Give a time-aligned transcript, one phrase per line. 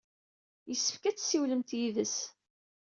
[0.69, 2.17] Yessefk ad tessiwlemt yid-s.